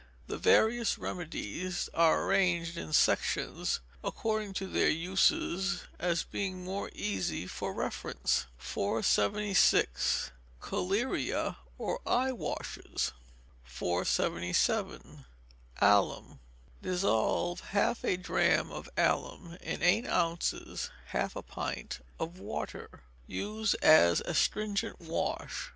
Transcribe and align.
The 0.25 0.39
various 0.39 0.97
remedies 0.97 1.87
are 1.93 2.25
arranged 2.25 2.75
in 2.75 2.91
sections, 2.91 3.81
according 4.03 4.53
to 4.53 4.65
their 4.65 4.89
uses, 4.89 5.83
as 5.99 6.23
being 6.23 6.63
more 6.63 6.89
easy 6.95 7.45
for 7.45 7.71
reference, 7.71 8.47
476. 8.57 10.31
Collyria, 10.59 11.57
or 11.77 12.01
Eye 12.07 12.31
Washes 12.31 13.11
477. 13.63 15.25
Alum. 15.79 16.39
Dissolve 16.81 17.59
half 17.59 18.03
a 18.03 18.17
drachm 18.17 18.71
of 18.71 18.89
alum 18.97 19.55
in 19.61 19.83
eight 19.83 20.07
ounces 20.07 20.89
(half 21.09 21.35
a 21.35 21.43
pint) 21.43 21.99
of 22.19 22.39
water. 22.39 23.03
Use 23.27 23.75
as 23.75 24.21
astringent 24.25 24.99
wash. 24.99 25.69